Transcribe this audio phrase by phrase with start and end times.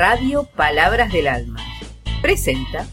[0.00, 1.60] Radio Palabras del Alma.
[2.22, 2.86] Presenta.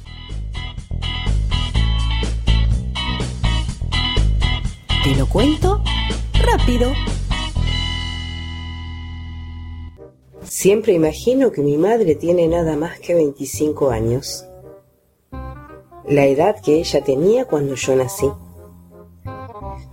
[5.06, 5.82] Te lo cuento
[6.34, 6.92] rápido.
[10.44, 14.46] Siempre imagino que mi madre tiene nada más que 25 años.
[16.10, 18.30] La edad que ella tenía cuando yo nací.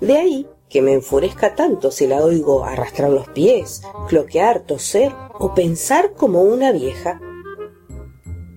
[0.00, 5.54] De ahí que me enfurezca tanto si la oigo arrastrar los pies, cloquear, toser o
[5.54, 7.20] pensar como una vieja.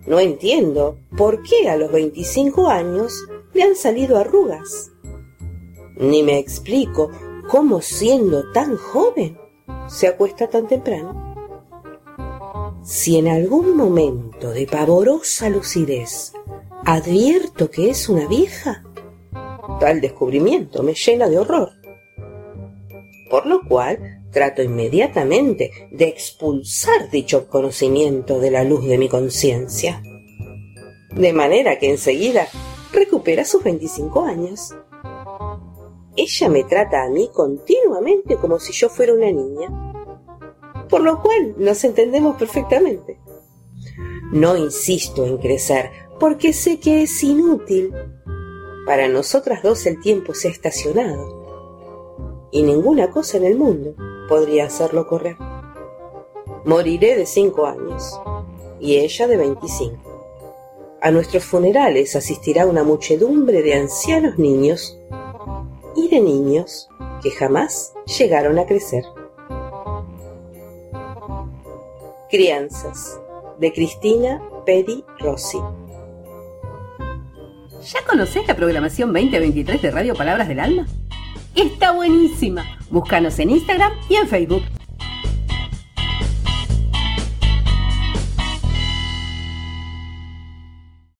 [0.05, 3.13] No entiendo por qué a los 25 años
[3.53, 4.91] le han salido arrugas.
[5.97, 7.09] Ni me explico
[7.49, 9.37] cómo siendo tan joven
[9.87, 11.35] se acuesta tan temprano.
[12.83, 16.33] Si en algún momento de pavorosa lucidez
[16.85, 18.83] advierto que es una vieja,
[19.79, 21.71] tal descubrimiento me llena de horror.
[23.29, 30.01] Por lo cual trato inmediatamente de expulsar dicho conocimiento de la luz de mi conciencia.
[31.11, 32.47] De manera que enseguida
[32.91, 34.75] recupera sus 25 años.
[36.15, 39.69] Ella me trata a mí continuamente como si yo fuera una niña,
[40.89, 43.19] por lo cual nos entendemos perfectamente.
[44.31, 47.93] No insisto en crecer, porque sé que es inútil.
[48.85, 51.46] Para nosotras dos el tiempo se ha estacionado,
[52.51, 53.95] y ninguna cosa en el mundo
[54.27, 55.37] podría hacerlo correr.
[56.65, 58.19] Moriré de cinco años,
[58.79, 60.07] y ella de veinticinco.
[61.01, 64.97] A nuestros funerales asistirá una muchedumbre de ancianos niños
[65.95, 66.89] y de niños
[67.21, 69.03] que jamás llegaron a crecer.
[72.29, 73.19] Crianzas,
[73.59, 75.59] de Cristina Peri Rossi.
[77.83, 80.87] ¿Ya conocés la programación 2023 de Radio Palabras del Alma?
[81.57, 82.63] Está buenísima.
[82.91, 84.61] Búscanos en Instagram y en Facebook.